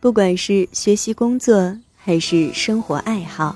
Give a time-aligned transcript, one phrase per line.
[0.00, 3.54] 不管是学习、工作还是生活爱好，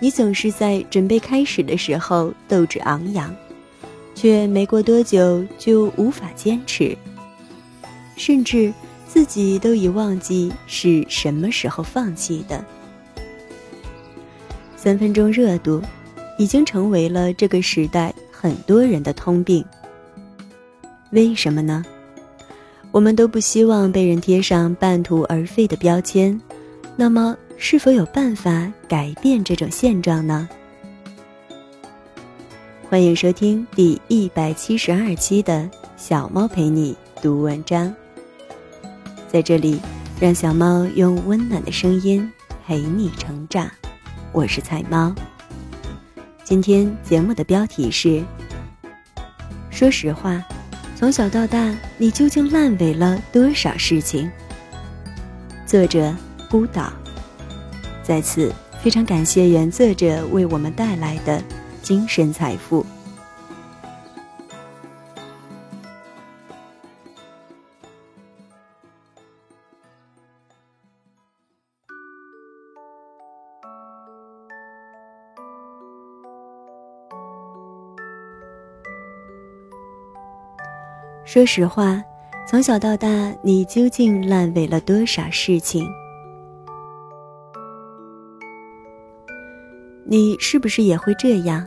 [0.00, 3.34] 你总是在准备开始的时候斗志昂扬，
[4.14, 6.96] 却没过多久就无法坚持，
[8.16, 8.72] 甚至
[9.06, 12.64] 自己都已忘记是什么时候放弃的。
[14.78, 15.82] 三分钟热度，
[16.38, 19.62] 已经成为了这个时代很多人的通病。
[21.10, 21.84] 为什么呢？
[22.92, 26.38] 我们都不希望被人贴上半途而废的标签，
[26.96, 30.48] 那么是否有办法改变这种现状呢？
[32.88, 37.94] 欢迎收听第一百七十二期的小猫陪你读文章。
[39.28, 39.80] 在这里，
[40.20, 42.28] 让小猫用温暖的声音
[42.66, 43.70] 陪你成长。
[44.32, 45.14] 我是彩猫。
[46.42, 48.20] 今天节目的标题是：
[49.70, 50.44] 说实话。
[51.00, 54.30] 从小到大，你究竟烂尾了多少事情？
[55.64, 56.14] 作者
[56.50, 56.92] 孤岛。
[58.02, 61.42] 在此，非常感谢原作者为我们带来的
[61.80, 62.84] 精神财富。
[81.32, 82.02] 说实话，
[82.44, 83.08] 从小到大，
[83.40, 85.88] 你究竟烂尾了多少事情？
[90.04, 91.64] 你是不是也会这样？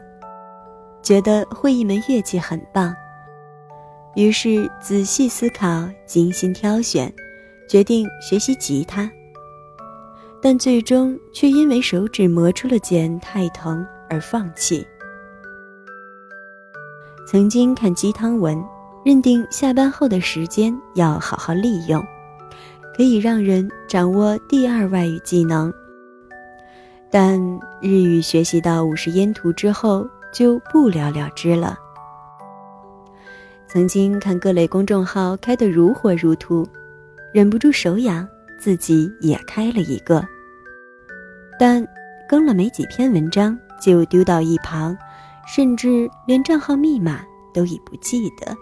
[1.01, 2.93] 觉得会一门乐器很棒，
[4.17, 7.09] 于是仔细思考、精心挑选，
[7.65, 9.09] 决定学习吉他，
[10.41, 14.85] 但最终却因为手指磨出了茧太疼而放弃。
[17.25, 18.61] 曾经看鸡汤文。
[19.03, 22.01] 认定下班后的时间要好好利用，
[22.95, 25.71] 可以让人掌握第二外语技能。
[27.11, 27.39] 但
[27.81, 31.77] 日语学习到五十音图之后就不了了之了。
[33.67, 36.65] 曾经看各类公众号开得如火如荼，
[37.33, 38.27] 忍不住手痒，
[38.57, 40.25] 自己也开了一个。
[41.59, 41.85] 但
[42.29, 44.97] 更了没几篇文章就丢到一旁，
[45.45, 47.21] 甚至连账号密码
[47.53, 48.55] 都已不记得。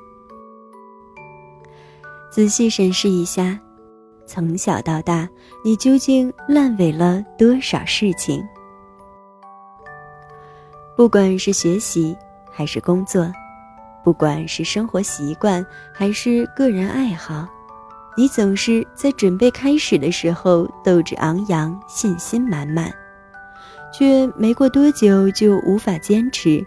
[2.32, 3.60] 仔细审视一下，
[4.26, 5.28] 从小到大，
[5.66, 8.42] 你究竟烂尾了多少事情？
[10.96, 12.16] 不管是学习
[12.50, 13.30] 还是工作，
[14.02, 17.46] 不管是生活习惯还是个人爱好，
[18.16, 22.90] 你总是在准备开始的时候斗志昂扬、信心满满，
[23.94, 26.66] 却没过多久就无法坚持，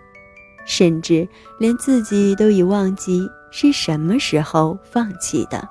[0.66, 1.26] 甚至
[1.58, 3.26] 连自己都已忘记。
[3.56, 5.66] 是什么时候放弃的？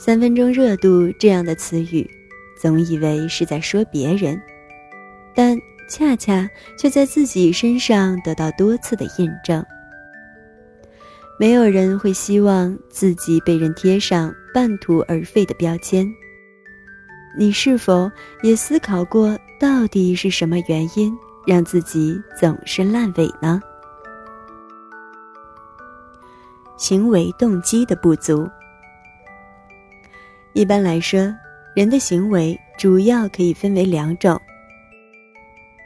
[0.00, 2.10] 三分钟热度这样的词语，
[2.60, 4.42] 总以为是在说别人，
[5.32, 5.56] 但
[5.88, 9.64] 恰恰却在自己身上得到多次的印证。
[11.38, 16.04] 没有人会希望自己被人贴上半途而废的标签。
[17.38, 18.10] 你是否
[18.42, 21.16] 也思考过，到底是什么原因
[21.46, 23.62] 让自己总是烂尾呢？
[26.80, 28.48] 行为动机的不足。
[30.54, 31.20] 一般来说，
[31.76, 34.40] 人的行为主要可以分为两种。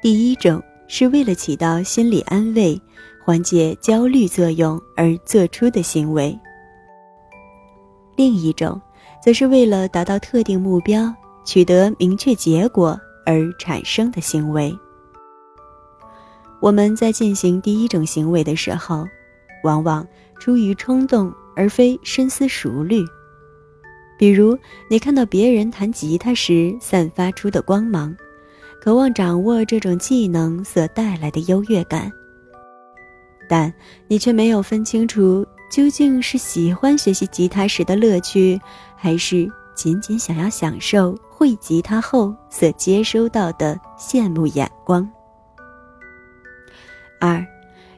[0.01, 2.81] 第一种是为了起到心理安慰、
[3.25, 6.33] 缓解焦虑作用而做出的行为；
[8.17, 8.81] 另一种
[9.21, 11.13] 则是为了达到特定目标、
[11.45, 12.97] 取得明确结果
[13.27, 14.73] 而产生的行为。
[16.61, 19.05] 我们在进行第一种行为的时候，
[19.65, 20.07] 往往。
[20.39, 23.05] 出于冲动，而非深思熟虑。
[24.17, 24.57] 比如，
[24.89, 28.15] 你看到别人弹吉他时散发出的光芒，
[28.81, 32.13] 渴望掌握这种技能所带来的优越感，
[33.49, 33.73] 但
[34.07, 38.61] 你却没有分清楚究竟是喜欢学习吉他时的乐趣，
[38.97, 45.09] 还是仅仅想要享受会吉他后所接收到的羡慕眼光。
[47.21, 47.45] 二，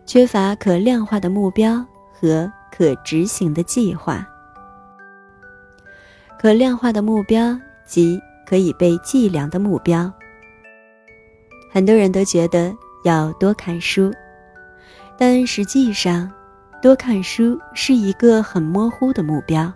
[0.07, 1.85] 缺乏可量化的目标。
[2.19, 4.27] 和可执行的计划，
[6.39, 10.11] 可量化的目标及可以被计量的目标。
[11.71, 12.75] 很多人都觉得
[13.05, 14.11] 要多看书，
[15.19, 16.31] 但实际上，
[16.81, 19.71] 多看书是一个很模糊的目标。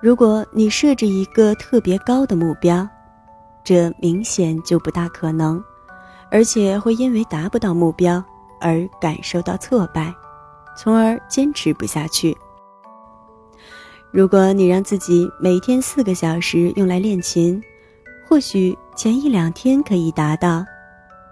[0.00, 2.88] 如果你设置一个特别高的目标，
[3.62, 5.62] 这明显就不大可能，
[6.30, 8.24] 而且会因为达不到目标
[8.60, 10.14] 而感受到挫败。
[10.80, 12.36] 从而坚持不下去。
[14.12, 17.60] 如果你让自己每天四个小时用来练琴，
[18.28, 20.64] 或许前一两天可以达到，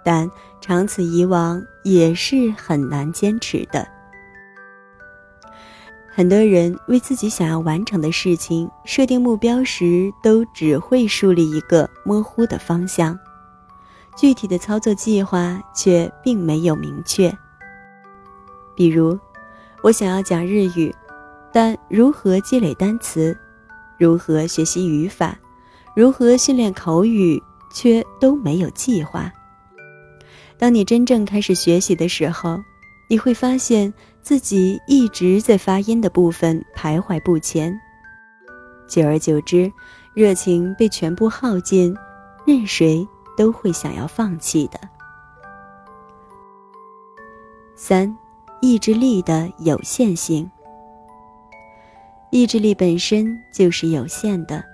[0.05, 0.29] 但
[0.61, 3.87] 长此以往也是很难坚持的。
[6.09, 13.17] 很多人为自己想要完成的事情设定目标时，都只会树立一个模糊的方向，
[14.17, 17.33] 具体的操作计划却并没有明确。
[18.75, 19.19] 比如，
[19.87, 20.93] 我想要讲日语，
[21.53, 23.39] 但如何积累单词，
[23.97, 25.39] 如何学习语法，
[25.95, 27.41] 如何训练口语，
[27.73, 29.33] 却都没有计划。
[30.59, 32.59] 当你真正开始学习的时候，
[33.09, 33.95] 你会发现。
[34.23, 37.73] 自己一直在发音的部分徘徊不前，
[38.89, 39.73] 久而久之，
[40.15, 41.97] 热情被全部耗尽，
[42.45, 43.07] 任谁
[43.37, 44.81] 都会想要放弃的。
[47.77, 48.13] 三，
[48.61, 50.51] 意志力的有限性。
[52.31, 54.65] 意志力本身就是有限的，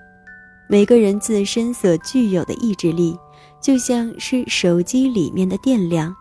[0.67, 3.17] 每个人自身所具有的意志力，
[3.61, 6.15] 就像是手机里面的电量，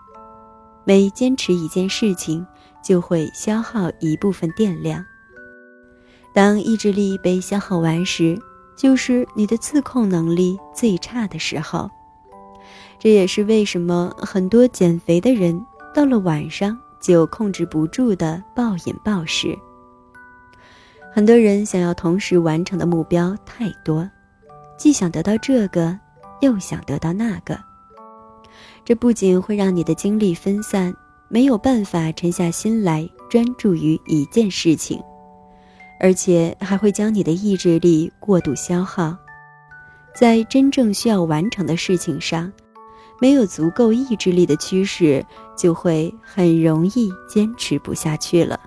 [0.85, 2.47] 每坚持一件事情。
[2.85, 5.06] 就会消耗一部分电量。
[6.35, 8.37] 当意志力被消耗完时，
[8.76, 11.88] 就是你的自控能力最差的时候。
[12.99, 19.58] 这也是为什么很多减肥的人到了晚上就控制不住的暴饮暴食。
[21.12, 24.08] 很多人想要同时完成的目标太多，
[24.78, 25.99] 既想得到这个，
[26.40, 27.58] 又想得到那个，
[28.84, 30.94] 这不仅会让你的精力分散。
[31.28, 35.02] 没有办法沉下心来专注于一件事情，
[35.98, 39.16] 而且还会将你的意志力过度消耗，
[40.14, 42.52] 在真正需要完成的事情上，
[43.22, 45.24] 没有足够意志力的驱使，
[45.56, 48.58] 就会很容易坚持不下去了。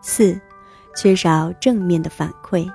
[0.00, 0.40] 四，
[0.96, 2.66] 缺少正面的反馈。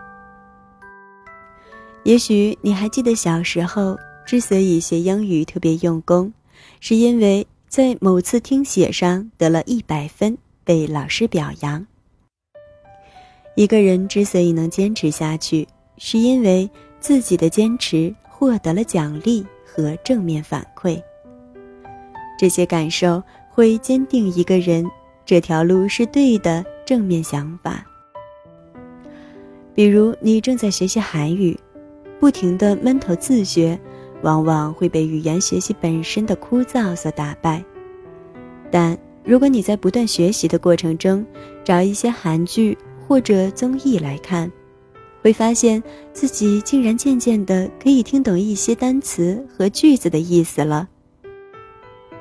[2.03, 3.97] 也许你还记得小时候
[4.27, 6.31] 之所以学英语特别用功。
[6.79, 11.83] 是因为在某次听写上得了一百分，被老师表扬。
[13.55, 15.67] 一个人之所以能坚持下去，
[15.97, 16.69] 是因为
[16.99, 20.97] 自己的坚持获得了奖励和正面反馈。
[22.39, 24.89] 这些感受会坚定一个人
[25.25, 27.85] 这条路是对的正面想法。
[29.75, 31.59] 比如，你正在学习韩语，
[32.17, 33.77] 不停的闷头自学。
[34.21, 37.63] 往往会被语言学习本身的枯燥所打败，
[38.69, 41.25] 但如果你在不断学习的过程中，
[41.63, 42.77] 找一些韩剧
[43.07, 44.51] 或者综艺来看，
[45.21, 45.81] 会发现
[46.13, 50.87] 自己竟然渐渐的可以听懂一些单词和句子的意思了。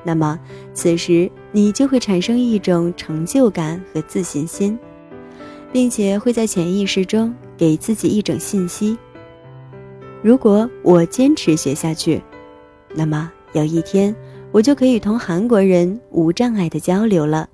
[0.03, 0.39] 那么，
[0.73, 4.77] 此时你就会产生一种成就感和自信心，
[5.71, 8.97] 并且会在潜意识中给自己一种信息。
[10.21, 12.21] 如果我坚持学下去，
[12.95, 14.15] 那么有一天
[14.51, 17.47] 我就可以同韩国人无障碍的交流了。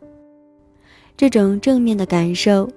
[1.17, 2.69] 这种正面的感受，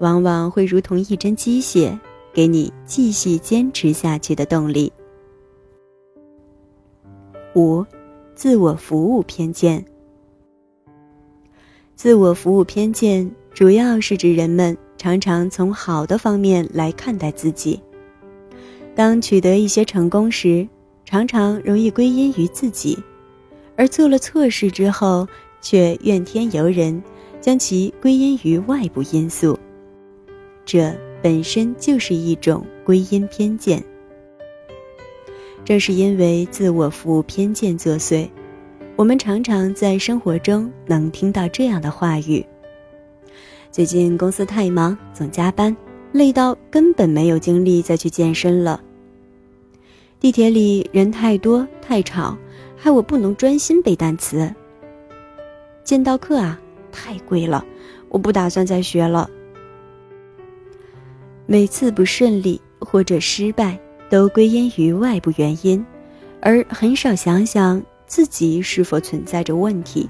[0.00, 1.98] 往往会如同一针鸡血，
[2.38, 4.92] 给你继续坚持下去的动力。
[7.56, 7.84] 五，
[8.32, 9.84] 自我服务偏见。
[11.96, 17.82] 自我服务偏见主要是指人们常常从好的方面来看待自己。
[18.94, 20.64] 当取得一些成功时，
[21.04, 22.96] 常常容易归因于自己；
[23.74, 25.26] 而做了错事之后，
[25.60, 27.02] 却怨天尤人，
[27.40, 29.58] 将其归因于外部因素。
[30.64, 33.82] 这本身就是一种归因偏见。
[35.64, 38.28] 正是因为自我服务偏见作祟，
[38.96, 42.44] 我们常常在生活中能听到这样的话语
[43.70, 45.76] ：“最近公司太忙，总加班，
[46.12, 48.80] 累到根本没有精力再去健身了。”
[50.20, 52.36] 地铁里人太多太吵，
[52.76, 54.52] 害我不能专心背单词。
[55.84, 56.58] 剑道课啊，
[56.90, 57.64] 太贵了，
[58.08, 59.28] 我不打算再学了。
[61.50, 65.82] 每次不顺利或者失败，都归因于外部原因，
[66.42, 70.06] 而很少想想自己是否存在着问题。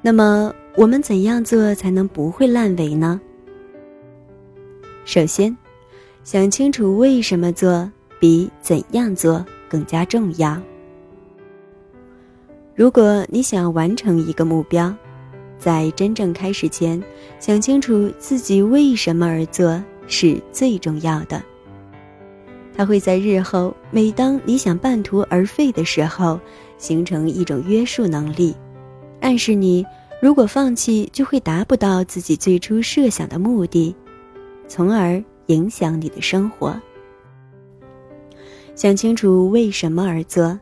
[0.00, 3.20] 那么，我们怎样做才能不会烂尾呢？
[5.04, 5.54] 首先。
[6.24, 7.90] 想清楚为什么做
[8.20, 10.56] 比怎样做更加重要。
[12.76, 14.94] 如果你想要完成一个目标，
[15.62, 17.00] 在真正开始前，
[17.38, 21.40] 想清楚自己为什么而做是最重要的。
[22.76, 26.40] 它会在日后每当你想半途而废的时候，
[26.78, 28.52] 形成一种约束能力，
[29.20, 29.86] 暗示你
[30.20, 33.94] 如果放弃，就会达不到自己最初设想的目的，
[34.66, 36.74] 从而影响你的生活。
[38.74, 40.58] 想清楚为什么而做，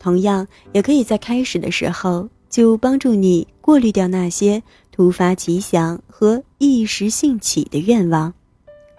[0.00, 8.32] 同样也可以在开始的时候就帮助你过滤掉那些突发奇想和一时兴起的愿望，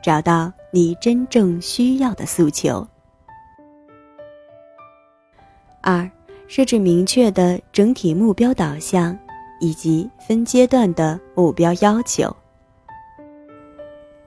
[0.03, 2.85] 找到你真正需要的诉求。
[5.81, 6.09] 二，
[6.47, 9.15] 设置明确的整体目标导向，
[9.61, 12.35] 以及分阶段的目标要求。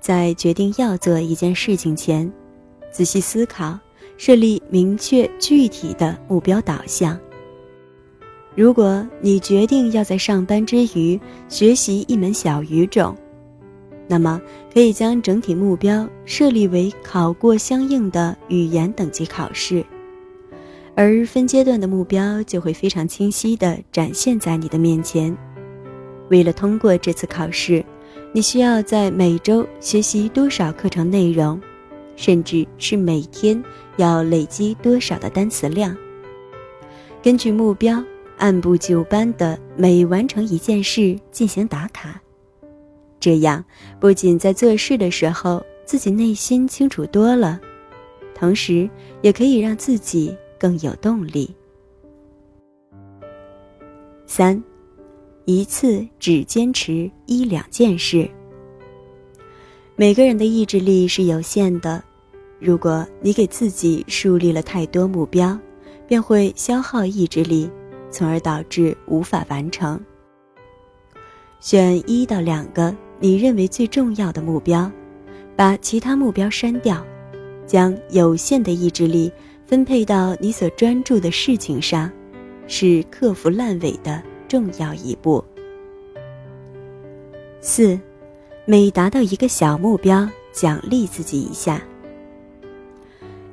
[0.00, 2.32] 在决定要做一件事情前，
[2.92, 3.76] 仔细思考，
[4.16, 7.18] 设立明确具体的目标导向。
[8.56, 13.14] 如果你决定要在上班之余学习一门小语种，
[14.08, 14.40] 那么
[14.72, 19.84] 可以将整体目标设立为考过相应的语言等级考试。
[20.94, 25.36] 而分阶段的目标就会非常清晰地展现在你的面前。
[26.30, 27.84] 为了通过这次考试，
[28.32, 31.60] 你需要在每周学习多少课程内容，
[32.16, 33.62] 甚至是每天
[33.98, 35.94] 要累积多少的单词量。
[37.22, 38.02] 根据目标，
[38.38, 42.20] 按部就班的每完成一件事进行打卡。
[43.20, 43.64] 这样
[43.98, 47.60] 不仅在做事的时候自己内心清楚多了，
[48.34, 48.88] 同时
[49.22, 50.36] 也可以让自己。
[50.58, 51.54] 更有动力。
[54.26, 54.64] 三，
[55.44, 58.26] 一次只坚持一两件事。
[59.96, 62.02] 每个人的意志力是有限的，
[62.58, 65.58] 如果你给自己树立了太多目标，
[66.08, 67.70] 便会消耗意志力，
[68.10, 70.00] 从而导致无法完成。
[71.60, 74.90] 选一到两个你认为最重要的目标，
[75.54, 77.04] 把其他目标删掉，
[77.66, 79.32] 将有限的意志力。
[79.66, 82.08] 分配到你所专注的事情上，
[82.68, 85.44] 是克服烂尾的重要一步。
[87.60, 87.98] 四，
[88.64, 91.82] 每达到一个小目标，奖励自己一下。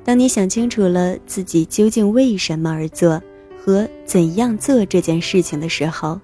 [0.04, 3.20] 当你想清楚了自己究竟为什么而做
[3.64, 6.20] 和怎样做这件事情的时候，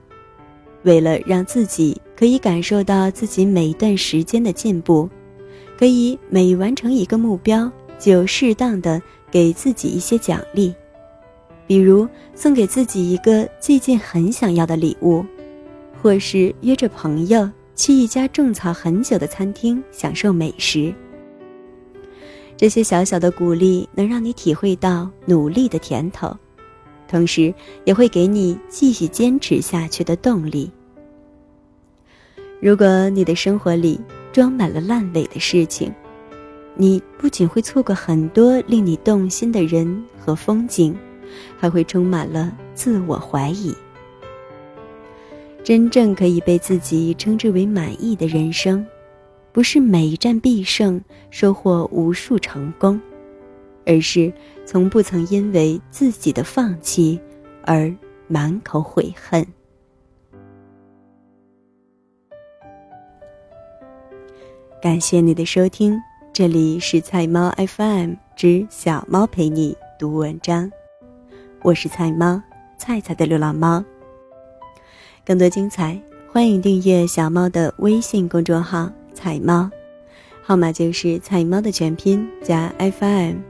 [0.83, 5.09] 为了让自己可以感受到自己每一段时间的进步，
[5.79, 9.01] 可以每完成一个目标就适当的。
[9.33, 10.75] 给自己一些奖励，
[11.65, 12.05] 比如
[12.35, 15.25] 送给自己一个最近很想要的礼物，
[16.03, 20.93] 或是约着朋友去一家种草很久的餐厅享受美食。
[22.57, 26.37] 这些小小的鼓励能让你体会到努力的甜头，
[27.11, 27.53] 同时
[27.85, 30.71] 也会给你继续坚持下去的动力。
[32.61, 34.01] 如果你的生活里
[34.33, 35.93] 装满了烂尾的事情，
[36.77, 40.97] 你不仅会错过很多令你动心的人和风景，
[41.59, 43.75] 还会充满了自我怀疑。
[45.65, 48.87] 真正可以被自己称之为满意的人生，
[49.53, 53.01] 不是每一战必胜、收获无数成功，
[53.87, 54.33] 而是
[54.65, 57.21] 从不曾因为自己的放弃
[57.65, 57.93] 而
[58.29, 59.47] 满口悔恨。
[64.83, 66.01] 感谢你的收听。
[66.33, 70.71] 这里是菜猫 FM 之小猫陪你读文章，
[71.61, 72.41] 我是菜猫
[72.79, 73.85] 菜菜的流浪猫。
[75.27, 76.01] 更多精彩，
[76.33, 79.69] 欢迎订阅小猫的微信公众号“菜猫”，
[80.41, 83.50] 号码就是菜猫的全拼加 FM。